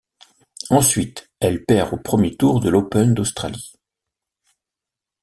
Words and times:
Ensuite, 0.71 1.29
elle 1.39 1.63
perd 1.63 1.93
au 1.93 1.97
premier 1.97 2.35
tour 2.35 2.59
de 2.59 2.69
l'Open 2.69 3.13
d'Australie. 3.13 3.73